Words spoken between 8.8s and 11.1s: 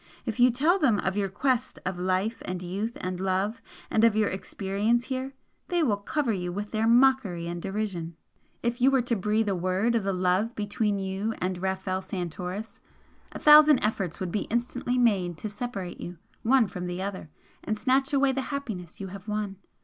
you were to breathe a word of the love between